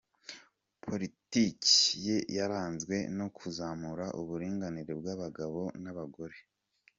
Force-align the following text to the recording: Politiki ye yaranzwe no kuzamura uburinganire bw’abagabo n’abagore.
Politiki 0.85 1.77
ye 2.05 2.17
yaranzwe 2.37 2.95
no 3.17 3.27
kuzamura 3.37 4.05
uburinganire 4.21 4.91
bw’abagabo 4.99 5.61
n’abagore. 5.83 6.37